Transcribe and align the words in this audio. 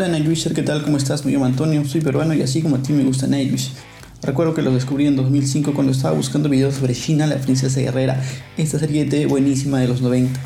Hola 0.00 0.12
Nightwisher, 0.12 0.54
¿qué 0.54 0.62
tal? 0.62 0.82
¿Cómo 0.82 0.96
estás? 0.96 1.26
Me 1.26 1.32
llamo 1.32 1.44
Antonio, 1.44 1.84
soy 1.84 2.00
peruano 2.00 2.32
y 2.32 2.40
así 2.40 2.62
como 2.62 2.76
a 2.76 2.78
ti 2.82 2.94
me 2.94 3.04
gusta 3.04 3.26
Nightwish. 3.26 3.72
Recuerdo 4.22 4.54
que 4.54 4.62
los 4.62 4.72
descubrí 4.72 5.06
en 5.06 5.14
2005 5.14 5.74
cuando 5.74 5.92
estaba 5.92 6.16
buscando 6.16 6.48
videos 6.48 6.76
sobre 6.76 6.94
China, 6.94 7.26
la 7.26 7.36
princesa 7.36 7.80
guerrera, 7.80 8.18
esta 8.56 8.78
serie 8.78 9.04
de 9.04 9.26
buenísima 9.26 9.78
de 9.78 9.88
los 9.88 10.00
90. 10.00 10.40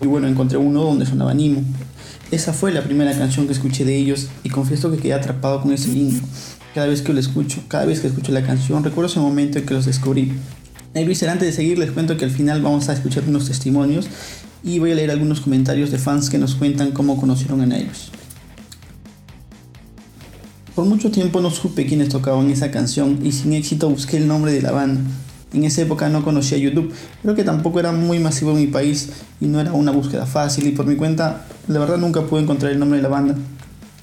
Y 0.00 0.06
bueno, 0.08 0.26
encontré 0.26 0.58
uno 0.58 0.82
donde 0.82 1.06
sonaba 1.06 1.32
Nimo. 1.32 1.62
Esa 2.32 2.52
fue 2.52 2.72
la 2.72 2.82
primera 2.82 3.16
canción 3.16 3.46
que 3.46 3.52
escuché 3.52 3.84
de 3.84 3.94
ellos 3.96 4.26
y 4.42 4.48
confieso 4.48 4.90
que 4.90 4.96
quedé 4.96 5.14
atrapado 5.14 5.62
con 5.62 5.72
ese 5.72 5.90
intro. 5.90 6.26
Cada 6.74 6.88
vez 6.88 7.00
que 7.00 7.12
lo 7.12 7.20
escucho, 7.20 7.62
cada 7.68 7.84
vez 7.84 8.00
que 8.00 8.08
escucho 8.08 8.32
la 8.32 8.42
canción, 8.42 8.82
recuerdo 8.82 9.12
ese 9.12 9.20
momento 9.20 9.60
en 9.60 9.66
que 9.66 9.74
los 9.74 9.86
descubrí. 9.86 10.32
Nightwisher, 10.94 11.28
antes 11.28 11.46
de 11.46 11.52
seguir 11.52 11.78
les 11.78 11.92
cuento 11.92 12.16
que 12.16 12.24
al 12.24 12.32
final 12.32 12.62
vamos 12.62 12.88
a 12.88 12.94
escuchar 12.94 13.22
unos 13.28 13.46
testimonios 13.46 14.08
y 14.64 14.80
voy 14.80 14.90
a 14.90 14.96
leer 14.96 15.12
algunos 15.12 15.40
comentarios 15.40 15.92
de 15.92 15.98
fans 15.98 16.30
que 16.30 16.38
nos 16.38 16.56
cuentan 16.56 16.90
cómo 16.90 17.16
conocieron 17.16 17.60
a 17.60 17.66
Nightwish. 17.66 18.17
Por 20.78 20.86
mucho 20.86 21.10
tiempo 21.10 21.40
no 21.40 21.50
supe 21.50 21.86
quiénes 21.86 22.08
tocaban 22.08 22.48
esa 22.50 22.70
canción 22.70 23.18
y 23.26 23.32
sin 23.32 23.52
éxito 23.52 23.90
busqué 23.90 24.18
el 24.18 24.28
nombre 24.28 24.52
de 24.52 24.62
la 24.62 24.70
banda. 24.70 25.00
En 25.52 25.64
esa 25.64 25.82
época 25.82 26.08
no 26.08 26.22
conocía 26.22 26.56
YouTube, 26.56 26.94
creo 27.20 27.34
que 27.34 27.42
tampoco 27.42 27.80
era 27.80 27.90
muy 27.90 28.20
masivo 28.20 28.52
en 28.52 28.58
mi 28.58 28.68
país 28.68 29.08
y 29.40 29.46
no 29.46 29.58
era 29.58 29.72
una 29.72 29.90
búsqueda 29.90 30.24
fácil 30.24 30.68
y 30.68 30.70
por 30.70 30.86
mi 30.86 30.94
cuenta 30.94 31.46
la 31.66 31.80
verdad 31.80 31.98
nunca 31.98 32.22
pude 32.26 32.42
encontrar 32.42 32.70
el 32.70 32.78
nombre 32.78 32.98
de 32.98 33.02
la 33.02 33.08
banda. 33.08 33.34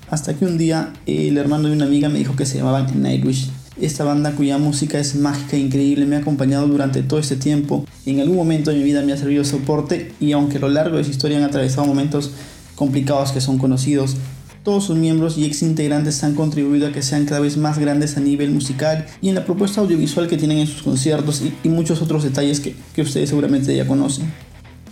Hasta 0.10 0.34
que 0.34 0.44
un 0.44 0.58
día 0.58 0.92
el 1.06 1.38
hermano 1.38 1.70
de 1.70 1.76
una 1.76 1.86
amiga 1.86 2.10
me 2.10 2.20
dijo 2.20 2.36
que 2.36 2.46
se 2.46 2.58
llamaban 2.58 3.02
Nightwish. 3.02 3.52
Esta 3.80 4.04
banda 4.04 4.34
cuya 4.34 4.58
música 4.58 5.00
es 5.00 5.16
mágica 5.16 5.56
e 5.56 5.62
increíble 5.62 6.06
me 6.06 6.18
ha 6.18 6.20
acompañado 6.20 6.68
durante 6.68 7.04
todo 7.04 7.22
este 7.22 7.38
tiempo 7.38 7.86
y 8.06 8.12
en 8.12 8.20
algún 8.20 8.36
momento 8.36 8.72
de 8.72 8.80
mi 8.80 8.84
vida 8.84 9.02
me 9.02 9.14
ha 9.14 9.18
servido 9.18 9.44
de 9.44 9.50
soporte 9.50 10.12
y 10.20 10.34
aunque 10.34 10.58
a 10.58 10.60
lo 10.60 10.68
largo 10.68 10.98
de 10.98 11.06
su 11.06 11.12
historia 11.12 11.38
han 11.38 11.46
atravesado 11.46 11.88
momentos 11.88 12.32
complicados 12.76 13.32
que 13.32 13.40
son 13.40 13.60
conocidos, 13.60 14.18
todos 14.66 14.84
sus 14.86 14.98
miembros 14.98 15.38
y 15.38 15.46
ex 15.46 15.62
integrantes 15.62 16.24
han 16.24 16.34
contribuido 16.34 16.88
a 16.88 16.92
que 16.92 17.04
sean 17.04 17.26
cada 17.26 17.40
vez 17.40 17.56
más 17.56 17.78
grandes 17.78 18.18
a 18.18 18.20
nivel 18.20 18.50
musical 18.50 19.06
y 19.22 19.30
en 19.30 19.36
la 19.36 19.46
propuesta 19.46 19.80
audiovisual 19.80 20.28
que 20.28 20.38
tienen 20.38 20.58
en 20.58 20.66
sus 20.66 20.82
conciertos 20.82 21.44
y, 21.64 21.70
muchos 21.70 22.02
otros 22.02 22.24
detalles 22.24 22.60
que, 22.60 22.76
que 22.96 23.04
ustedes 23.04 23.30
seguramente 23.30 23.76
ya 23.76 23.86
conocen. 23.86 24.34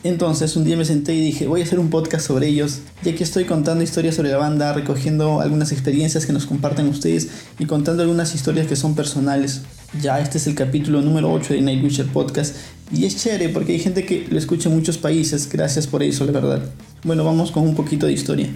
Entonces 0.03 0.55
un 0.55 0.63
día 0.63 0.77
me 0.77 0.85
senté 0.85 1.15
y 1.15 1.21
dije, 1.21 1.47
voy 1.47 1.61
a 1.61 1.63
hacer 1.63 1.79
un 1.79 1.89
podcast 1.89 2.27
sobre 2.27 2.49
ellos, 2.49 2.81
ya 3.03 3.15
que 3.15 3.23
estoy 3.23 3.45
contando 3.45 3.83
historias 3.83 4.15
sobre 4.15 4.29
la 4.29 4.37
banda, 4.37 4.73
recogiendo 4.73 5.41
algunas 5.41 5.71
experiencias 5.71 6.27
que 6.27 6.33
nos 6.33 6.45
comparten 6.45 6.87
ustedes 6.87 7.29
y 7.57 7.65
contando 7.65 8.03
algunas 8.03 8.35
historias 8.35 8.67
que 8.67 8.75
son 8.75 8.93
personales. 8.93 9.61
Ya 10.01 10.19
este 10.19 10.37
es 10.37 10.45
el 10.45 10.53
capítulo 10.53 11.01
número 11.01 11.31
8 11.31 11.55
de 11.55 11.61
Nightwisher 11.61 12.05
Podcast 12.05 12.55
y 12.91 13.05
es 13.05 13.15
chévere 13.15 13.49
porque 13.49 13.71
hay 13.71 13.79
gente 13.79 14.05
que 14.05 14.27
lo 14.29 14.37
escucha 14.37 14.69
en 14.69 14.75
muchos 14.75 14.99
países, 14.99 15.49
gracias 15.49 15.87
por 15.87 16.03
eso, 16.03 16.25
la 16.25 16.33
verdad. 16.33 16.61
Bueno, 17.03 17.23
vamos 17.23 17.51
con 17.51 17.63
un 17.63 17.73
poquito 17.73 18.05
de 18.05 18.13
historia. 18.13 18.49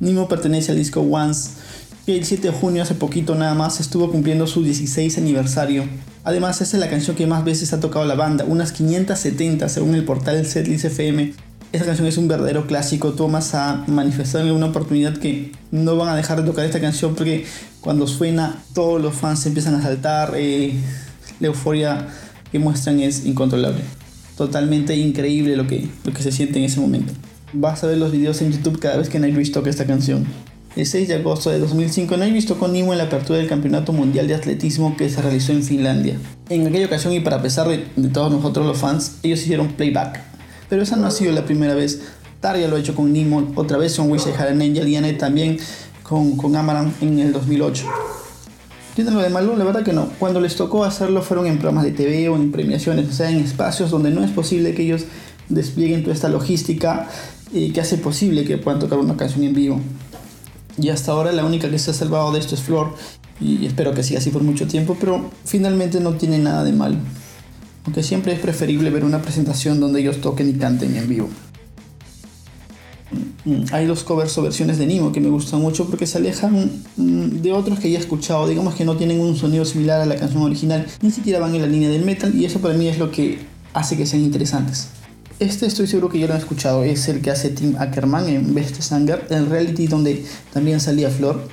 Nimo 0.00 0.28
pertenece 0.28 0.72
al 0.72 0.78
disco 0.78 1.00
Once, 1.00 1.50
que 2.06 2.16
el 2.16 2.24
7 2.24 2.48
de 2.48 2.52
junio 2.52 2.82
hace 2.82 2.94
poquito 2.94 3.34
nada 3.34 3.54
más 3.54 3.78
estuvo 3.80 4.10
cumpliendo 4.10 4.46
su 4.46 4.64
16 4.64 5.18
aniversario. 5.18 5.84
Además, 6.24 6.60
esta 6.60 6.76
es 6.76 6.80
la 6.80 6.90
canción 6.90 7.16
que 7.16 7.26
más 7.26 7.44
veces 7.44 7.72
ha 7.72 7.80
tocado 7.80 8.04
la 8.04 8.14
banda, 8.14 8.44
unas 8.44 8.72
570 8.72 9.68
según 9.68 9.94
el 9.94 10.04
portal 10.04 10.44
Setlist 10.44 10.86
FM. 10.86 11.34
Esta 11.72 11.86
canción 11.86 12.08
es 12.08 12.16
un 12.18 12.26
verdadero 12.26 12.66
clásico. 12.66 13.12
Thomas 13.12 13.54
ha 13.54 13.84
manifestado 13.86 14.48
en 14.48 14.54
una 14.54 14.66
oportunidad 14.66 15.16
que 15.18 15.52
no 15.70 15.96
van 15.96 16.08
a 16.08 16.16
dejar 16.16 16.40
de 16.40 16.46
tocar 16.46 16.64
esta 16.64 16.80
canción 16.80 17.14
porque 17.14 17.46
cuando 17.80 18.08
suena 18.08 18.60
todos 18.74 19.00
los 19.00 19.14
fans 19.14 19.46
empiezan 19.46 19.76
a 19.76 19.82
saltar. 19.82 20.32
Eh, 20.36 20.74
la 21.40 21.48
euforia 21.48 22.06
que 22.52 22.58
muestran 22.58 23.00
es 23.00 23.24
incontrolable. 23.26 23.80
Totalmente 24.36 24.94
increíble 24.96 25.56
lo 25.56 25.66
que, 25.66 25.88
lo 26.04 26.12
que 26.12 26.22
se 26.22 26.32
siente 26.32 26.58
en 26.58 26.66
ese 26.66 26.80
momento. 26.80 27.12
Vas 27.52 27.82
a 27.82 27.88
ver 27.88 27.98
los 27.98 28.12
videos 28.12 28.40
en 28.42 28.52
YouTube 28.52 28.78
cada 28.78 28.96
vez 28.96 29.08
que 29.08 29.18
Nightwish 29.18 29.50
toca 29.50 29.70
esta 29.70 29.84
canción. 29.84 30.24
El 30.76 30.86
6 30.86 31.08
de 31.08 31.14
agosto 31.16 31.50
de 31.50 31.58
2005, 31.58 32.16
Nightwish 32.16 32.46
tocó 32.46 32.68
Nimo 32.68 32.92
en 32.92 32.98
la 32.98 33.04
apertura 33.04 33.40
del 33.40 33.48
Campeonato 33.48 33.92
Mundial 33.92 34.28
de 34.28 34.36
Atletismo 34.36 34.96
que 34.96 35.10
se 35.10 35.20
realizó 35.20 35.50
en 35.50 35.64
Finlandia. 35.64 36.16
En 36.48 36.68
aquella 36.68 36.86
ocasión 36.86 37.12
y 37.12 37.18
para 37.18 37.42
pesar 37.42 37.66
de, 37.66 37.78
todos 38.12 38.30
nosotros 38.30 38.64
los 38.66 38.78
fans, 38.78 39.16
ellos 39.24 39.40
hicieron 39.40 39.72
playback. 39.72 40.20
Pero 40.68 40.82
esa 40.82 40.94
no 40.94 41.08
ha 41.08 41.10
sido 41.10 41.32
la 41.32 41.44
primera 41.44 41.74
vez. 41.74 42.02
Tarja 42.38 42.68
lo 42.68 42.76
ha 42.76 42.78
hecho 42.78 42.94
con 42.94 43.12
Nimo, 43.12 43.50
otra 43.56 43.78
vez 43.78 43.96
con 43.96 44.12
Wish 44.12 44.28
I 44.28 44.32
Angel 44.40 44.88
y 44.88 44.94
Anne 44.94 45.14
también 45.14 45.58
con, 46.04 46.36
con 46.36 46.54
Amaran 46.54 46.94
en 47.00 47.18
el 47.18 47.32
2008. 47.32 47.84
¿Tienen 48.94 49.14
lo 49.14 49.20
de 49.20 49.30
malo? 49.30 49.56
La 49.56 49.64
verdad 49.64 49.82
que 49.82 49.92
no. 49.92 50.08
Cuando 50.20 50.40
les 50.40 50.54
tocó 50.54 50.84
hacerlo 50.84 51.20
fueron 51.22 51.48
en 51.48 51.58
programas 51.58 51.82
de 51.82 51.90
TV 51.90 52.28
o 52.28 52.36
en 52.36 52.52
premiaciones, 52.52 53.08
o 53.08 53.12
sea, 53.12 53.28
en 53.28 53.40
espacios 53.40 53.90
donde 53.90 54.12
no 54.12 54.22
es 54.22 54.30
posible 54.30 54.72
que 54.72 54.82
ellos 54.82 55.06
desplieguen 55.48 56.02
toda 56.02 56.14
esta 56.14 56.28
logística 56.28 57.08
y 57.52 57.70
que 57.70 57.80
hace 57.80 57.98
posible 57.98 58.44
que 58.44 58.58
puedan 58.58 58.80
tocar 58.80 58.98
una 58.98 59.16
canción 59.16 59.44
en 59.44 59.54
vivo. 59.54 59.80
Y 60.78 60.88
hasta 60.88 61.12
ahora 61.12 61.32
la 61.32 61.44
única 61.44 61.70
que 61.70 61.78
se 61.78 61.90
ha 61.90 61.94
salvado 61.94 62.32
de 62.32 62.38
esto 62.38 62.54
es 62.54 62.62
Flor 62.62 62.94
y 63.40 63.66
espero 63.66 63.92
que 63.94 64.02
siga 64.02 64.18
así 64.18 64.30
por 64.30 64.42
mucho 64.42 64.66
tiempo, 64.66 64.96
pero 65.00 65.30
finalmente 65.44 66.00
no 66.00 66.14
tiene 66.14 66.38
nada 66.38 66.64
de 66.64 66.72
mal. 66.72 66.98
Aunque 67.84 68.02
siempre 68.02 68.32
es 68.32 68.38
preferible 68.38 68.90
ver 68.90 69.04
una 69.04 69.22
presentación 69.22 69.80
donde 69.80 70.00
ellos 70.00 70.20
toquen 70.20 70.48
y 70.48 70.52
canten 70.54 70.96
en 70.96 71.08
vivo. 71.08 71.28
Mm, 73.44 73.64
hay 73.72 73.86
dos 73.86 74.04
covers 74.04 74.36
o 74.38 74.42
versiones 74.42 74.78
de 74.78 74.86
Nimo 74.86 75.12
que 75.12 75.20
me 75.20 75.30
gustan 75.30 75.60
mucho 75.60 75.86
porque 75.86 76.06
se 76.06 76.18
alejan 76.18 76.70
mm, 76.96 77.40
de 77.40 77.52
otros 77.52 77.80
que 77.80 77.90
ya 77.90 77.98
he 77.98 78.00
escuchado. 78.00 78.46
Digamos 78.46 78.74
que 78.74 78.84
no 78.84 78.96
tienen 78.96 79.20
un 79.20 79.36
sonido 79.36 79.64
similar 79.64 80.00
a 80.00 80.06
la 80.06 80.16
canción 80.16 80.42
original, 80.42 80.86
ni 81.00 81.10
siquiera 81.10 81.40
van 81.40 81.54
en 81.54 81.62
la 81.62 81.66
línea 81.66 81.88
del 81.88 82.04
metal 82.04 82.34
y 82.34 82.44
eso 82.44 82.60
para 82.60 82.74
mí 82.74 82.86
es 82.86 82.98
lo 82.98 83.10
que 83.10 83.38
hace 83.72 83.96
que 83.96 84.06
sean 84.06 84.22
interesantes. 84.22 84.88
Este 85.40 85.64
estoy 85.64 85.86
seguro 85.86 86.10
que 86.10 86.18
ya 86.18 86.26
lo 86.26 86.34
han 86.34 86.38
escuchado, 86.38 86.84
es 86.84 87.08
el 87.08 87.22
que 87.22 87.30
hace 87.30 87.48
Tim 87.48 87.74
Ackerman 87.78 88.28
en 88.28 88.54
Best 88.54 88.82
Sanger, 88.82 89.26
el 89.30 89.46
reality 89.46 89.86
donde 89.86 90.22
también 90.52 90.80
salía 90.80 91.08
Flor. 91.08 91.48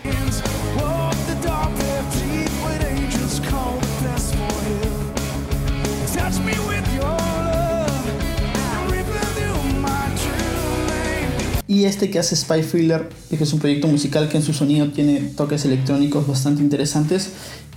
Y 11.65 11.85
este 11.85 12.09
que 12.09 12.19
hace 12.19 12.35
Spy 12.35 12.63
Thriller, 12.63 13.07
que 13.29 13.41
es 13.41 13.53
un 13.53 13.59
proyecto 13.59 13.87
musical 13.87 14.27
que 14.27 14.35
en 14.35 14.43
su 14.43 14.51
sonido 14.51 14.89
tiene 14.89 15.21
toques 15.37 15.63
electrónicos 15.63 16.27
bastante 16.27 16.61
interesantes 16.61 17.29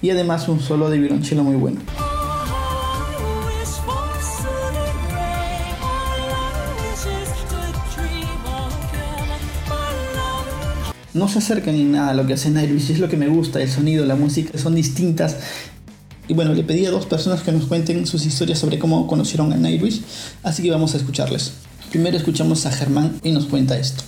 y 0.03 0.11
además 0.11 0.49
un 0.49 0.59
solo 0.59 0.91
de 0.91 0.99
violonchelo 0.99 1.45
muy 1.45 1.55
bueno. 1.55 1.79
No 11.21 11.29
se 11.29 11.39
acercan 11.39 11.75
en 11.75 11.93
nada 11.93 12.13
a 12.13 12.15
lo 12.15 12.27
que 12.27 12.33
hace 12.33 12.49
Nightwish, 12.49 12.91
es 12.91 12.99
lo 12.99 13.11
que 13.11 13.19
me 13.19 13.29
gusta, 13.29 13.61
el 13.61 13.71
sonido, 13.71 14.07
la 14.07 14.17
música 14.17 14.57
son 14.59 14.75
distintas. 14.75 15.37
Y 16.29 16.33
bueno, 16.33 16.55
le 16.55 16.65
pedí 16.65 16.87
a 16.87 16.91
dos 16.91 17.05
personas 17.05 17.43
que 17.43 17.53
nos 17.53 17.67
cuenten 17.67 18.07
sus 18.07 18.25
historias 18.25 18.59
sobre 18.59 18.79
cómo 18.79 19.07
conocieron 19.07 19.53
a 19.53 19.57
Nightwish, 19.57 20.01
así 20.43 20.63
que 20.63 20.71
vamos 20.71 20.95
a 20.95 20.97
escucharles. 20.97 21.53
Primero 21.91 22.17
escuchamos 22.17 22.65
a 22.65 22.73
Germán 22.73 23.21
y 23.23 23.33
nos 23.33 23.45
cuenta 23.45 23.79
esto. 23.79 24.03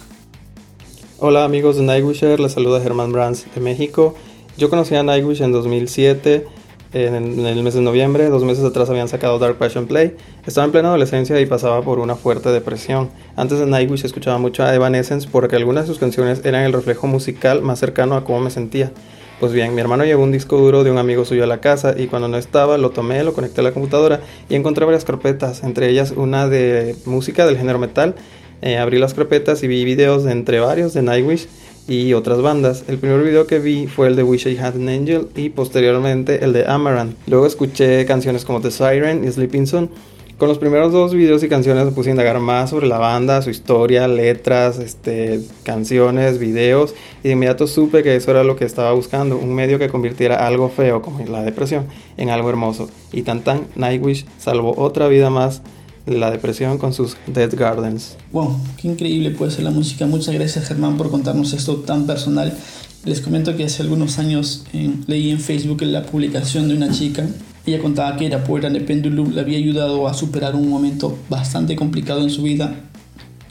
Hola 1.19 1.45
amigos 1.45 1.77
de 1.77 1.83
Nightwisher, 1.83 2.41
les 2.41 2.53
saluda 2.53 2.81
Germán 2.81 3.13
Brands 3.13 3.45
de 3.55 3.61
México. 3.61 4.15
Yo 4.57 4.71
conocí 4.71 4.95
a 4.95 5.03
Nightwish 5.03 5.43
en 5.43 5.53
2007 5.53 6.47
en 6.93 7.47
el 7.47 7.63
mes 7.63 7.75
de 7.75 7.81
noviembre, 7.81 8.29
dos 8.29 8.45
meses 8.45 8.65
atrás 8.65 8.91
habían 8.91 9.09
sacado 9.09 9.39
Dark 9.39 9.57
Passion 9.57 9.87
Play. 9.87 10.15
Estaba 10.47 10.67
en 10.67 10.73
plena 10.73 10.89
adolescencia 10.89 11.41
y 11.41 11.47
pasaba 11.47 11.81
por 11.83 11.99
una 11.99 12.17
fuerte 12.17 12.51
depresión. 12.51 13.11
Antes 13.35 13.59
de 13.59 13.67
Nightwish 13.67 14.05
escuchaba 14.05 14.39
mucho 14.39 14.63
a 14.63 14.75
Evanescence 14.75 15.27
porque 15.31 15.57
algunas 15.57 15.85
de 15.85 15.89
sus 15.89 15.99
canciones 15.99 16.43
eran 16.45 16.65
el 16.65 16.73
reflejo 16.73 17.07
musical 17.07 17.63
más 17.63 17.79
cercano 17.79 18.15
a 18.15 18.25
cómo 18.25 18.41
me 18.41 18.51
sentía. 18.51 18.93
Pues 19.41 19.53
bien, 19.53 19.75
mi 19.75 19.81
hermano 19.81 20.05
llevó 20.05 20.23
un 20.23 20.33
disco 20.33 20.59
duro 20.59 20.85
de 20.85 20.91
un 20.91 20.99
amigo 20.99 21.25
suyo 21.25 21.45
a 21.45 21.47
la 21.47 21.61
casa 21.61 21.95
y 21.97 22.07
cuando 22.07 22.29
no 22.29 22.37
estaba 22.37 22.79
lo 22.79 22.91
tomé, 22.91 23.25
lo 23.25 23.33
conecté 23.33 23.61
a 23.63 23.65
la 23.65 23.73
computadora 23.73 24.21
y 24.49 24.55
encontré 24.55 24.85
varias 24.85 25.05
carpetas, 25.05 25.65
entre 25.65 25.89
ellas 25.89 26.13
una 26.15 26.47
de 26.47 26.95
música 27.07 27.47
del 27.47 27.57
género 27.57 27.79
metal. 27.79 28.15
Eh, 28.61 28.79
abrí 28.79 28.99
las 28.99 29.15
carpetas 29.15 29.63
y 29.65 29.67
vi 29.67 29.85
videos 29.85 30.23
de 30.23 30.31
entre 30.31 30.61
varios 30.61 30.93
de 30.93 31.03
Nightwish 31.03 31.49
y 31.89 32.13
otras 32.15 32.41
bandas. 32.43 32.85
El 32.89 32.99
primer 32.99 33.23
video 33.23 33.47
que 33.47 33.59
vi 33.59 33.87
fue 33.87 34.09
el 34.09 34.17
de 34.17 34.23
Wish 34.23 34.47
I 34.47 34.59
Had 34.59 34.77
an 34.77 34.89
Angel 34.89 35.29
y 35.37 35.51
posteriormente 35.51 36.45
el 36.45 36.53
de 36.53 36.67
Amaranth. 36.67 37.17
Luego 37.27 37.47
escuché 37.47 38.05
canciones 38.07 38.45
como 38.45 38.61
The 38.61 38.71
Siren 38.71 39.25
y 39.25 39.31
Sleeping 39.31 39.67
Sun. 39.67 39.91
Con 40.39 40.49
los 40.49 40.59
primeros 40.59 40.93
dos 40.93 41.15
videos 41.15 41.45
y 41.45 41.49
canciones 41.49 41.85
me 41.85 41.93
puse 41.93 42.11
a 42.11 42.13
indagar 42.13 42.41
más 42.41 42.71
sobre 42.71 42.89
la 42.89 42.99
banda, 42.99 43.43
su 43.43 43.51
historia, 43.51 44.09
letras, 44.09 44.81
este, 44.81 45.41
canciones, 45.63 46.39
videos 46.41 46.95
y 47.23 47.29
de 47.29 47.35
inmediato 47.35 47.69
supe 47.69 48.03
que 48.03 48.17
eso 48.17 48.33
era 48.33 48.43
lo 48.43 48.57
que 48.57 48.65
estaba 48.65 48.93
buscando, 48.93 49.37
un 49.37 49.55
medio 49.55 49.79
que 49.79 49.89
convirtiera 49.89 50.45
algo 50.45 50.69
feo 50.69 51.01
como 51.01 51.25
la 51.27 51.45
depresión 51.45 51.87
en 52.17 52.31
algo 52.31 52.51
hermoso. 52.51 52.89
Y 53.13 53.23
tan 53.23 53.45
tan 53.45 53.67
Nightwish 53.77 54.27
salvó 54.39 54.75
otra 54.77 55.07
vida 55.07 55.31
más 55.31 55.63
la 56.07 56.31
depresión 56.31 56.79
con 56.79 56.93
sus 56.93 57.17
Dead 57.27 57.51
Gardens. 57.55 58.17
Wow, 58.33 58.57
qué 58.77 58.89
increíble 58.89 59.31
puede 59.31 59.51
ser 59.51 59.65
la 59.65 59.71
música. 59.71 60.07
Muchas 60.07 60.35
gracias 60.35 60.67
Germán 60.67 60.97
por 60.97 61.11
contarnos 61.11 61.53
esto 61.53 61.77
tan 61.77 62.07
personal. 62.07 62.57
Les 63.05 63.21
comento 63.21 63.57
que 63.57 63.65
hace 63.65 63.83
algunos 63.83 64.19
años 64.19 64.65
eh, 64.73 64.91
leí 65.07 65.31
en 65.31 65.41
Facebook 65.41 65.83
la 65.83 66.05
publicación 66.05 66.69
de 66.69 66.77
una 66.77 66.91
chica. 66.91 67.27
Ella 67.67 67.81
contaba 67.81 68.17
que 68.17 68.27
era 68.27 68.45
poeta 68.45 68.71
de 68.71 68.81
Pendulum, 68.81 69.33
le 69.33 69.41
había 69.41 69.59
ayudado 69.59 70.09
a 70.09 70.15
superar 70.15 70.55
un 70.57 70.69
momento 70.69 71.19
bastante 71.29 71.77
complicado 71.77 72.23
en 72.23 72.31
su 72.31 72.43
vida. 72.43 72.75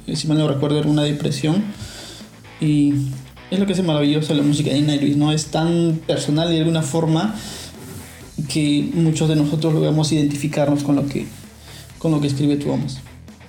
Eh, 0.07 0.15
si 0.15 0.27
mal 0.27 0.37
no 0.37 0.47
recuerdo, 0.47 0.79
era 0.79 0.89
una 0.89 1.03
depresión. 1.03 1.63
Y 2.59 2.93
Es 3.49 3.59
lo 3.59 3.65
que 3.65 3.73
hace 3.73 3.83
maravilloso 3.83 4.33
la 4.33 4.43
música 4.43 4.71
de 4.71 4.81
Nightwish, 4.81 5.17
¿no? 5.17 5.33
Es 5.33 5.47
tan 5.47 5.99
personal 6.07 6.49
de 6.49 6.59
alguna 6.59 6.81
forma 6.81 7.35
que 8.47 8.89
muchos 8.93 9.27
de 9.27 9.35
nosotros 9.35 9.73
logramos 9.73 10.11
identificarnos 10.13 10.83
con 10.83 10.95
lo 10.95 11.05
que, 11.07 11.25
con 12.01 12.11
lo 12.11 12.19
que 12.19 12.27
escribe 12.27 12.55
Tuomas. 12.55 12.99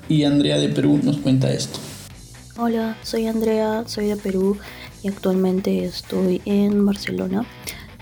Y 0.09 0.25
Andrea 0.25 0.59
de 0.59 0.69
Perú 0.69 1.01
nos 1.03 1.17
cuenta 1.17 1.51
esto. 1.53 1.79
Hola, 2.59 2.99
soy 3.03 3.27
Andrea, 3.27 3.85
soy 3.87 4.09
de 4.09 4.17
Perú 4.17 4.59
y 5.03 5.09
actualmente 5.09 5.85
estoy 5.85 6.43
en 6.45 6.85
Barcelona. 6.85 7.47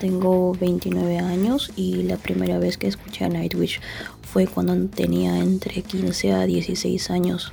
Tengo 0.00 0.52
29 0.55 1.19
años 1.19 1.70
y 1.76 2.02
la 2.02 2.17
primera 2.17 2.58
vez 2.58 2.79
que 2.79 2.88
escuché 2.88 3.26
a 3.26 3.29
Nightwish 3.29 3.81
fue 4.23 4.47
cuando 4.47 4.75
tenía 4.88 5.38
entre 5.38 5.82
15 5.82 6.32
a 6.32 6.47
16 6.47 7.11
años. 7.11 7.52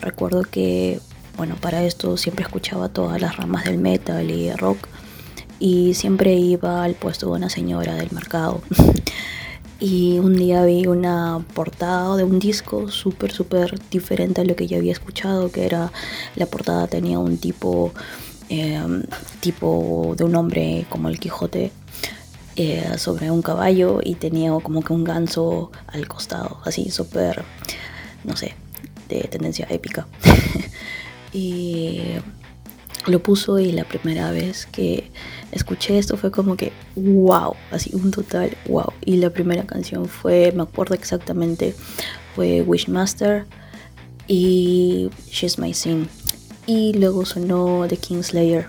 Recuerdo 0.00 0.42
que, 0.42 1.00
bueno, 1.36 1.56
para 1.60 1.82
esto 1.82 2.16
siempre 2.16 2.44
escuchaba 2.44 2.90
todas 2.90 3.20
las 3.20 3.38
ramas 3.38 3.64
del 3.64 3.78
metal 3.78 4.30
y 4.30 4.52
rock 4.52 4.86
y 5.58 5.94
siempre 5.94 6.34
iba 6.34 6.84
al 6.84 6.94
puesto 6.94 7.26
de 7.26 7.32
una 7.32 7.50
señora 7.50 7.94
del 7.96 8.12
mercado. 8.12 8.62
y 9.80 10.18
un 10.18 10.36
día 10.36 10.64
vi 10.64 10.86
una 10.86 11.42
portada 11.54 12.16
de 12.16 12.24
un 12.24 12.38
disco 12.38 12.90
súper, 12.90 13.32
súper 13.32 13.80
diferente 13.90 14.42
a 14.42 14.44
lo 14.44 14.54
que 14.54 14.66
yo 14.66 14.76
había 14.76 14.92
escuchado, 14.92 15.50
que 15.50 15.64
era 15.64 15.90
la 16.36 16.46
portada 16.46 16.86
tenía 16.86 17.18
un 17.18 17.38
tipo, 17.38 17.92
em, 18.50 19.04
tipo 19.40 20.14
de 20.16 20.24
un 20.24 20.36
hombre 20.36 20.86
como 20.90 21.08
el 21.08 21.18
Quijote 21.18 21.72
eh, 22.56 22.94
sobre 22.98 23.30
un 23.30 23.40
caballo 23.40 24.00
y 24.04 24.16
tenía 24.16 24.52
como 24.62 24.82
que 24.82 24.92
un 24.92 25.04
ganso 25.04 25.72
al 25.86 26.06
costado, 26.06 26.60
así 26.64 26.90
súper, 26.90 27.42
no 28.24 28.36
sé, 28.36 28.54
de 29.08 29.20
tendencia 29.22 29.66
épica. 29.70 30.06
y 31.32 32.00
lo 33.06 33.22
puso 33.22 33.58
y 33.58 33.72
la 33.72 33.84
primera 33.84 34.30
vez 34.30 34.66
que 34.66 35.10
escuché 35.52 35.98
esto 35.98 36.16
fue 36.16 36.30
como 36.30 36.56
que 36.56 36.72
wow, 36.96 37.54
así 37.70 37.90
un 37.94 38.10
total 38.10 38.56
wow. 38.68 38.92
Y 39.04 39.16
la 39.16 39.30
primera 39.30 39.64
canción 39.64 40.06
fue, 40.06 40.52
me 40.54 40.62
acuerdo 40.62 40.94
exactamente, 40.94 41.74
fue 42.34 42.62
Wishmaster 42.62 43.46
y 44.26 45.10
She's 45.30 45.58
My 45.58 45.74
Sin. 45.74 46.08
Y 46.66 46.92
luego 46.92 47.24
sonó 47.24 47.86
The 47.88 47.96
Kingslayer. 47.96 48.68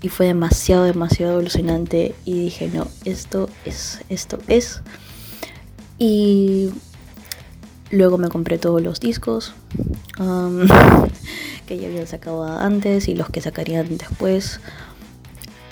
Y 0.00 0.08
fue 0.08 0.26
demasiado, 0.26 0.84
demasiado 0.84 1.38
alucinante. 1.38 2.14
Y 2.24 2.44
dije, 2.44 2.68
no, 2.72 2.88
esto 3.04 3.48
es, 3.64 4.00
esto 4.08 4.38
es. 4.48 4.80
Y 5.98 6.70
luego 7.90 8.18
me 8.18 8.28
compré 8.28 8.58
todos 8.58 8.82
los 8.82 9.00
discos 9.00 9.54
um, 10.18 10.66
que 11.68 11.78
ya 11.78 11.88
habían 11.88 12.06
sacado 12.06 12.44
antes 12.44 13.08
y 13.08 13.14
los 13.14 13.28
que 13.28 13.40
sacarían 13.40 13.98
después. 13.98 14.60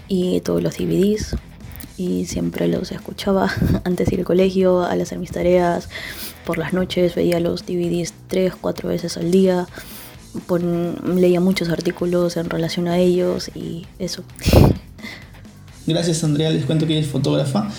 Y 0.09 0.41
todos 0.43 0.63
los 0.63 0.77
DVDs 0.77 1.35
y 1.97 2.27
siempre 2.27 2.69
los 2.69 2.93
escuchaba 2.93 3.51
antes 3.85 4.09
de 4.09 4.15
ir 4.15 4.21
al 4.21 4.27
colegio, 4.27 4.85
al 4.85 5.01
hacer 5.01 5.19
mis 5.19 5.33
tareas, 5.33 5.89
por 6.45 6.59
las 6.59 6.73
noches 6.73 7.15
veía 7.15 7.41
los 7.41 7.65
DVDs 7.65 8.13
tres, 8.29 8.53
cuatro 8.61 8.91
veces 8.91 9.17
al 9.17 9.31
día, 9.31 9.67
leía 11.05 11.41
muchos 11.41 11.71
artículos 11.71 12.37
en 12.37 12.51
relación 12.51 12.87
a 12.89 12.99
ellos 12.99 13.51
y 13.55 13.87
eso. 13.99 14.23
Gracias 15.87 16.23
Andrea, 16.23 16.51
les 16.51 16.67
cuento 16.67 16.87
que 16.87 16.93
ella 16.93 17.03
es 17.03 17.11
fotógrafa 17.11 17.71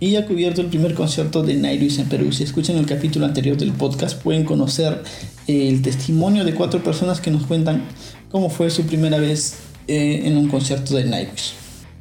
y 0.00 0.16
ha 0.16 0.26
cubierto 0.26 0.62
el 0.62 0.68
primer 0.68 0.94
concierto 0.94 1.42
de 1.42 1.54
Nightwish 1.54 2.00
en 2.00 2.08
Perú. 2.08 2.32
Si 2.32 2.42
escuchan 2.42 2.76
el 2.76 2.86
capítulo 2.86 3.26
anterior 3.26 3.56
del 3.56 3.72
podcast 3.72 4.20
pueden 4.20 4.44
conocer 4.44 5.02
el 5.50 5.82
testimonio 5.82 6.44
de 6.44 6.54
cuatro 6.54 6.82
personas 6.82 7.20
que 7.20 7.30
nos 7.30 7.46
cuentan 7.46 7.84
cómo 8.30 8.50
fue 8.50 8.70
su 8.70 8.86
primera 8.86 9.18
vez 9.18 9.58
eh, 9.88 10.22
en 10.24 10.36
un 10.36 10.48
concierto 10.48 10.94
de 10.94 11.04
Nightwish. 11.04 11.54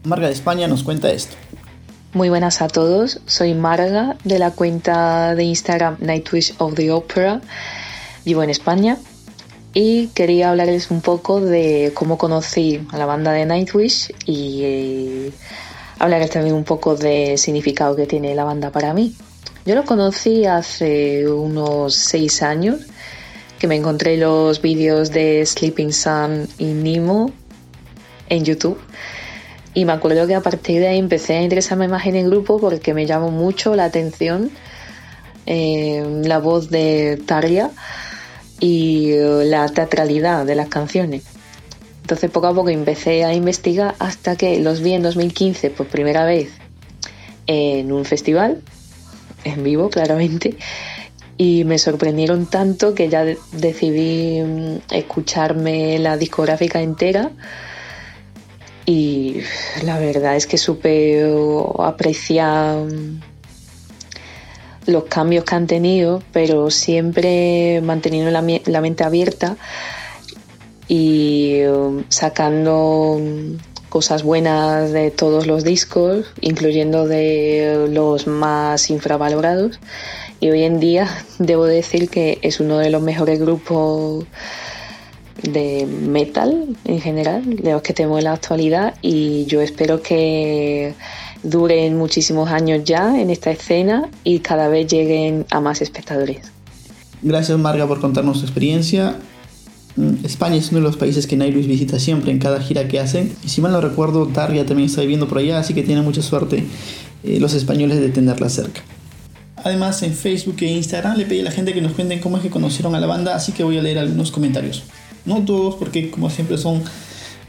Marga 0.03 0.27
de 0.27 0.33
España 0.33 0.67
nos 0.67 0.83
cuenta 0.83 1.11
esto. 1.11 1.35
Muy 2.13 2.29
buenas 2.29 2.61
a 2.61 2.67
todos, 2.67 3.19
soy 3.25 3.53
Marga 3.53 4.17
de 4.23 4.39
la 4.39 4.51
cuenta 4.51 5.35
de 5.35 5.43
Instagram 5.43 5.97
Nightwish 5.99 6.55
of 6.57 6.73
the 6.73 6.91
Opera. 6.91 7.41
Vivo 8.25 8.43
en 8.43 8.49
España 8.49 8.97
y 9.73 10.07
quería 10.07 10.49
hablarles 10.49 10.89
un 10.91 11.01
poco 11.01 11.39
de 11.39 11.91
cómo 11.93 12.17
conocí 12.17 12.85
a 12.91 12.97
la 12.97 13.05
banda 13.05 13.31
de 13.31 13.45
Nightwish 13.45 14.11
y 14.25 14.61
eh, 14.63 15.31
hablarles 15.99 16.31
también 16.31 16.55
un 16.55 16.63
poco 16.63 16.95
del 16.95 17.37
significado 17.37 17.95
que 17.95 18.07
tiene 18.07 18.33
la 18.33 18.43
banda 18.43 18.71
para 18.71 18.93
mí. 18.93 19.15
Yo 19.65 19.75
lo 19.75 19.85
conocí 19.85 20.45
hace 20.45 21.27
unos 21.27 21.93
seis 21.93 22.41
años, 22.41 22.79
que 23.59 23.67
me 23.67 23.75
encontré 23.75 24.17
los 24.17 24.61
vídeos 24.61 25.11
de 25.11 25.45
Sleeping 25.45 25.91
Sun 25.91 26.47
y 26.57 26.65
Nemo 26.65 27.31
en 28.29 28.45
YouTube 28.45 28.79
y 29.73 29.85
me 29.85 29.91
acuerdo 29.91 30.25
que 30.27 30.35
a 30.35 30.41
partir 30.41 30.79
de 30.79 30.87
ahí 30.87 30.97
empecé 30.97 31.35
a 31.35 31.41
interesarme 31.41 31.87
más 31.87 32.05
en 32.05 32.15
el 32.15 32.29
grupo 32.29 32.59
porque 32.59 32.93
me 32.93 33.05
llamó 33.05 33.31
mucho 33.31 33.75
la 33.75 33.85
atención 33.85 34.49
eh, 35.45 36.21
la 36.23 36.39
voz 36.39 36.69
de 36.69 37.21
Taria 37.25 37.69
y 38.59 39.11
eh, 39.11 39.43
la 39.45 39.67
teatralidad 39.67 40.45
de 40.45 40.55
las 40.55 40.69
canciones. 40.69 41.23
Entonces 42.01 42.31
poco 42.31 42.47
a 42.47 42.53
poco 42.53 42.69
empecé 42.69 43.23
a 43.23 43.33
investigar 43.33 43.95
hasta 43.99 44.35
que 44.35 44.59
los 44.59 44.81
vi 44.81 44.93
en 44.93 45.03
2015 45.03 45.69
por 45.69 45.87
primera 45.87 46.25
vez 46.25 46.49
en 47.45 47.91
un 47.91 48.05
festival, 48.05 48.61
en 49.43 49.63
vivo 49.63 49.89
claramente, 49.89 50.57
y 51.41 51.63
me 51.63 51.79
sorprendieron 51.79 52.47
tanto 52.47 52.93
que 52.93 53.07
ya 53.07 53.23
decidí 53.53 54.41
mm, 54.41 54.81
escucharme 54.91 55.97
la 55.97 56.17
discográfica 56.17 56.81
entera 56.81 57.31
y 58.85 59.37
la 59.83 59.99
verdad 59.99 60.35
es 60.35 60.45
que 60.47 60.57
supe 60.57 61.23
apreciar 61.79 62.79
los 64.85 65.03
cambios 65.05 65.45
que 65.45 65.55
han 65.55 65.67
tenido, 65.67 66.21
pero 66.33 66.71
siempre 66.71 67.79
manteniendo 67.83 68.31
la, 68.31 68.81
mente 68.81 69.03
abierta 69.05 69.55
y 70.87 71.61
um, 71.65 72.03
sacando 72.09 73.21
cosas 73.89 74.23
buenas 74.23 74.91
de 74.91 75.11
todos 75.11 75.47
los 75.47 75.63
discos, 75.63 76.25
incluyendo 76.41 77.07
de 77.07 77.87
los 77.91 78.27
más 78.27 78.89
infravalorados. 78.89 79.79
Y 80.39 80.49
hoy 80.49 80.63
en 80.63 80.79
día 80.79 81.07
debo 81.37 81.65
decir 81.65 82.09
que 82.09 82.39
es 82.41 82.59
uno 82.59 82.77
de 82.77 82.89
los 82.89 83.01
mejores 83.01 83.39
grupos 83.39 84.25
de 85.43 85.85
metal 85.85 86.77
en 86.85 87.01
general, 87.01 87.43
de 87.57 87.71
los 87.71 87.81
que 87.81 87.93
tenemos 87.93 88.19
en 88.19 88.25
la 88.25 88.33
actualidad 88.33 88.95
y 89.01 89.45
yo 89.45 89.61
espero 89.61 90.01
que 90.01 90.93
duren 91.43 91.97
muchísimos 91.97 92.49
años 92.49 92.83
ya 92.83 93.19
en 93.19 93.29
esta 93.29 93.51
escena 93.51 94.09
y 94.23 94.39
cada 94.39 94.67
vez 94.67 94.87
lleguen 94.87 95.45
a 95.49 95.61
más 95.61 95.81
espectadores. 95.81 96.51
Gracias 97.21 97.57
Marga 97.57 97.87
por 97.87 97.99
contarnos 97.99 98.39
tu 98.39 98.45
experiencia. 98.45 99.15
Mm, 99.95 100.25
España 100.25 100.55
es 100.55 100.69
uno 100.69 100.79
de 100.79 100.85
los 100.85 100.97
países 100.97 101.27
que 101.27 101.35
Nairobi 101.35 101.67
visita 101.67 101.99
siempre 101.99 102.31
en 102.31 102.39
cada 102.39 102.61
gira 102.61 102.87
que 102.87 102.99
hacen. 102.99 103.33
Y 103.43 103.49
si 103.49 103.61
mal 103.61 103.71
no 103.71 103.81
recuerdo, 103.81 104.27
Targa 104.27 104.65
también 104.65 104.89
está 104.89 105.01
viviendo 105.01 105.27
por 105.27 105.39
allá, 105.39 105.59
así 105.59 105.73
que 105.73 105.83
tiene 105.83 106.01
mucha 106.01 106.21
suerte 106.21 106.63
eh, 107.23 107.39
los 107.39 107.53
españoles 107.53 107.99
de 107.99 108.09
tenerla 108.09 108.49
cerca. 108.49 108.81
Además, 109.63 110.01
en 110.03 110.13
Facebook 110.13 110.57
e 110.61 110.65
Instagram 110.65 111.17
le 111.17 111.25
pedí 111.25 111.41
a 111.41 111.43
la 111.43 111.51
gente 111.51 111.73
que 111.73 111.81
nos 111.81 111.93
cuenten 111.93 112.19
cómo 112.19 112.37
es 112.37 112.43
que 112.43 112.49
conocieron 112.49 112.95
a 112.95 112.99
la 112.99 113.07
banda, 113.07 113.35
así 113.35 113.51
que 113.51 113.63
voy 113.63 113.77
a 113.77 113.81
leer 113.81 113.99
algunos 113.99 114.31
comentarios. 114.31 114.83
No 115.25 115.43
todos, 115.43 115.75
porque 115.75 116.09
como 116.09 116.29
siempre 116.29 116.57
son 116.57 116.83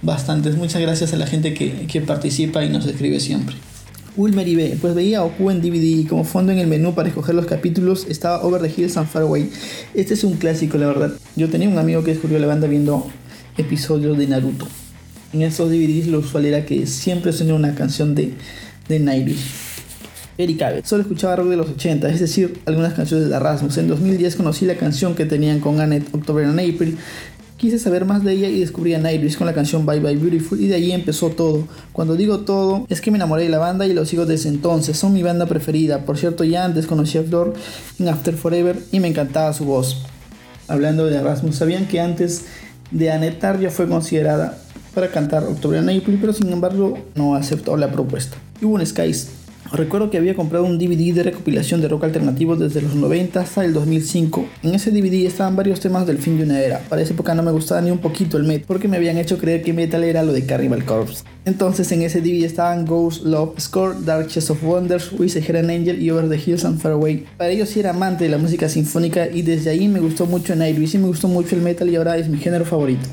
bastantes. 0.02 0.57
Muchas 0.57 0.81
gracias 0.83 1.12
a 1.12 1.17
la 1.17 1.26
gente 1.26 1.55
que, 1.55 2.00
participa 2.00 2.64
y 2.64 2.69
nos 2.69 2.87
escribe 2.87 3.21
siempre. 3.21 3.57
Wilmer 4.17 4.45
B. 4.57 4.79
Pues 4.81 4.95
veía 4.95 5.23
Oku 5.23 5.50
en 5.50 5.62
DVD 5.62 5.83
y 5.83 6.05
como 6.05 6.25
fondo 6.25 6.52
en 6.52 6.59
el 6.59 6.67
menú 6.67 6.95
para 6.95 7.09
escoger 7.09 7.35
los 7.35 7.47
capítulos 7.47 8.07
estaba 8.09 8.43
Over 8.43 8.62
the 8.62 8.81
Hills 8.81 8.97
and 8.97 9.09
Far 9.09 9.23
Away. 9.23 9.50
Este 9.95 10.14
es 10.14 10.25
un 10.25 10.35
clásico, 10.35 10.79
la 10.79 10.87
verdad. 10.87 11.12
Yo 11.37 11.49
tenía 11.49 11.69
un 11.69 11.79
amigo 11.79 12.02
que 12.02 12.11
descubrió 12.11 12.38
la 12.38 12.47
banda 12.47 12.67
viendo 12.67 13.07
episodios 13.57 14.19
de 14.19 14.26
Naruto. 14.26 14.67
En 15.33 15.43
esos 15.43 15.71
DVDs 15.71 16.09
lo 16.09 16.19
usual 16.19 16.45
era 16.45 16.67
que 16.67 16.87
siempre 16.87 17.33
sonaba 17.33 17.59
una 17.59 17.75
canción 17.76 18.17
de, 18.17 18.35
de 18.88 18.99
Nightwish. 20.47 20.62
Erika 20.62 20.87
Solo 20.87 21.02
escuchaba 21.02 21.37
rock 21.37 21.49
de 21.49 21.56
los 21.56 21.68
80, 21.68 22.09
es 22.09 22.20
decir, 22.20 22.61
algunas 22.66 22.94
canciones 22.94 23.28
de 23.28 23.38
Rasmus. 23.38 23.78
En 23.78 23.88
2010 23.88 24.37
conocí 24.37 24.66
la 24.66 24.76
canción 24.76 25.14
que 25.14 25.26
tenían 25.26 25.61
con 25.61 25.80
Annette, 25.80 26.14
October 26.14 26.44
and 26.44 26.59
April, 26.61 26.99
Quise 27.61 27.78
saber 27.78 28.06
más 28.06 28.25
de 28.25 28.32
ella 28.32 28.49
y 28.49 28.59
descubrí 28.59 28.94
a 28.94 28.99
Nightwish 28.99 29.37
con 29.37 29.47
la 29.47 29.52
canción 29.52 29.85
Bye 29.85 30.00
Bye 30.00 30.16
Beautiful 30.16 30.59
y 30.59 30.68
de 30.68 30.76
ahí 30.76 30.92
empezó 30.92 31.28
todo. 31.28 31.68
Cuando 31.92 32.16
digo 32.16 32.40
todo, 32.40 32.87
es 32.88 33.02
que 33.02 33.11
me 33.11 33.18
enamoré 33.18 33.42
de 33.42 33.50
la 33.50 33.59
banda 33.59 33.87
y 33.87 33.92
los 33.92 34.09
sigo 34.09 34.25
desde 34.25 34.49
entonces. 34.49 34.97
Son 34.97 35.12
mi 35.12 35.23
banda 35.23 35.44
preferida. 35.44 36.06
Por 36.06 36.16
cierto, 36.16 36.42
ya 36.42 36.64
antes 36.64 36.87
conocí 36.87 37.18
a 37.18 37.23
Flor 37.23 37.52
en 37.99 38.09
After 38.09 38.35
Forever 38.35 38.78
y 38.92 39.00
me 39.00 39.09
encantaba 39.09 39.52
su 39.52 39.66
voz. 39.66 40.06
Hablando 40.68 41.04
de 41.04 41.18
Erasmus, 41.18 41.56
¿sabían 41.56 41.87
que 41.87 42.00
antes 42.00 42.47
de 42.92 43.11
Annette 43.11 43.61
ya 43.61 43.70
fue 43.70 43.87
considerada 43.87 44.56
para 44.94 45.11
cantar 45.11 45.44
October 45.44 45.80
and 45.80 45.90
April, 45.90 46.16
pero 46.18 46.32
sin 46.32 46.50
embargo 46.50 46.97
no 47.14 47.35
aceptó 47.35 47.76
la 47.76 47.92
propuesta? 47.92 48.38
Y 48.62 48.64
hubo 48.64 48.76
un 48.76 48.87
Skies 48.87 49.32
Recuerdo 49.73 50.11
que 50.11 50.19
había 50.19 50.35
comprado 50.35 50.64
un 50.64 50.79
DVD 50.79 51.14
de 51.14 51.23
recopilación 51.23 51.81
de 51.81 51.88
rock 51.88 52.05
alternativo 52.05 52.57
desde 52.57 52.83
los 52.83 52.95
90 52.95 53.40
hasta 53.40 53.64
el 53.64 53.73
2005. 53.73 54.45
En 54.64 54.75
ese 54.75 54.90
DVD 54.90 55.26
estaban 55.26 55.55
varios 55.55 55.81
temas 55.81 56.07
del 56.07 56.19
fin 56.19 56.38
de 56.38 56.45
una 56.45 56.61
era. 56.61 56.81
Para 56.88 57.02
esa 57.02 57.12
época 57.12 57.35
no 57.35 57.43
me 57.43 57.52
gustaba 57.52 57.81
ni 57.81 57.90
un 57.90 57.99
poquito 57.99 58.37
el 58.37 58.45
metal 58.45 58.64
porque 58.67 58.88
me 58.88 58.97
habían 58.97 59.17
hecho 59.17 59.38
creer 59.38 59.62
que 59.62 59.73
metal 59.73 60.02
era 60.02 60.23
lo 60.23 60.33
de 60.33 60.45
Carnival 60.45 60.85
Corpse. 60.85 61.25
Entonces 61.45 61.90
en 61.93 62.02
ese 62.02 62.21
DVD 62.21 62.45
estaban 62.45 62.85
Ghost, 62.85 63.25
Love, 63.25 63.61
Score, 63.61 63.95
Dark 64.05 64.26
Chest 64.26 64.50
of 64.50 64.62
Wonders, 64.64 65.12
Wish 65.12 65.37
I 65.37 65.40
Had 65.40 65.71
Angel 65.71 66.02
y 66.02 66.11
Over 66.11 66.29
the 66.29 66.37
Hills 66.37 66.64
and 66.64 66.81
Far 66.81 66.93
Away. 66.93 67.26
Para 67.37 67.50
ellos 67.50 67.69
sí 67.69 67.81
era 67.81 67.90
amante 67.90 68.25
de 68.25 68.31
la 68.31 68.38
música 68.38 68.69
sinfónica 68.69 69.29
y 69.29 69.43
desde 69.43 69.71
ahí 69.71 69.88
me 69.88 70.00
gustó 70.00 70.26
mucho 70.26 70.55
Nightwish 70.57 70.97
y 70.97 70.99
me 70.99 71.07
gustó 71.07 71.29
mucho 71.29 71.55
el 71.55 71.62
metal 71.62 71.88
y 71.88 71.97
ahora 71.97 72.17
es 72.17 72.29
mi 72.29 72.38
género 72.38 72.64
favorito. 72.64 73.07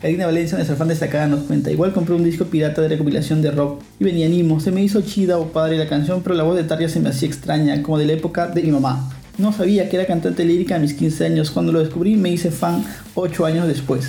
Karina 0.00 0.24
Valencia, 0.24 0.56
nuestra 0.56 0.76
fan 0.76 0.88
destacada, 0.88 1.26
nos 1.26 1.40
cuenta, 1.40 1.70
igual 1.70 1.92
compré 1.92 2.14
un 2.14 2.24
disco 2.24 2.46
pirata 2.46 2.80
de 2.80 2.88
recopilación 2.88 3.42
de 3.42 3.50
rock 3.50 3.82
y 3.98 4.04
venía 4.04 4.24
animo, 4.24 4.58
se 4.58 4.70
me 4.70 4.82
hizo 4.82 5.02
chida 5.02 5.36
o 5.36 5.48
padre 5.48 5.76
la 5.76 5.88
canción, 5.88 6.22
pero 6.22 6.34
la 6.34 6.42
voz 6.42 6.56
de 6.56 6.64
Tarja 6.64 6.88
se 6.88 7.00
me 7.00 7.10
hacía 7.10 7.28
extraña, 7.28 7.82
como 7.82 7.98
de 7.98 8.06
la 8.06 8.14
época 8.14 8.46
de 8.46 8.62
mi 8.62 8.70
mamá. 8.70 9.12
No 9.36 9.52
sabía 9.52 9.90
que 9.90 9.96
era 9.96 10.06
cantante 10.06 10.46
lírica 10.46 10.76
a 10.76 10.78
mis 10.78 10.94
15 10.94 11.26
años, 11.26 11.50
cuando 11.50 11.70
lo 11.70 11.80
descubrí 11.80 12.16
me 12.16 12.30
hice 12.30 12.50
fan 12.50 12.82
8 13.14 13.44
años 13.44 13.68
después. 13.68 14.08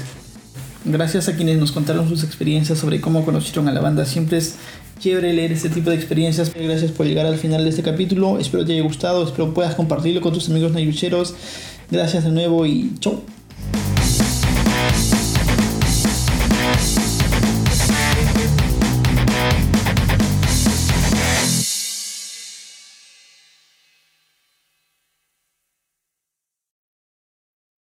Gracias 0.85 1.27
a 1.27 1.35
quienes 1.35 1.59
nos 1.59 1.73
contaron 1.73 2.07
sus 2.07 2.23
experiencias 2.23 2.79
sobre 2.79 3.01
cómo 3.01 3.25
conocieron 3.25 3.67
a 3.67 3.73
la 3.73 3.81
banda, 3.81 4.05
siempre 4.05 4.37
es 4.37 4.55
chévere 4.97 5.33
leer 5.33 5.51
este 5.51 5.67
tipo 5.67 5.89
de 5.89 5.97
experiencias. 5.97 6.53
Gracias 6.53 6.91
por 6.91 7.05
llegar 7.05 7.25
al 7.25 7.37
final 7.37 7.65
de 7.65 7.69
este 7.69 7.83
capítulo, 7.83 8.39
espero 8.39 8.63
te 8.63 8.71
haya 8.71 8.81
gustado, 8.83 9.25
espero 9.25 9.53
puedas 9.53 9.75
compartirlo 9.75 10.21
con 10.21 10.31
tus 10.31 10.49
amigos 10.49 10.71
nayucheros. 10.71 11.35
Gracias 11.89 12.23
de 12.23 12.31
nuevo 12.31 12.65
y 12.65 12.93
chau. 13.01 13.21